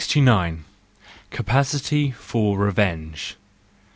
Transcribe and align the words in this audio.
69. 0.01 0.65
Capacity 1.29 2.09
for 2.09 2.57
Revenge 2.57 3.37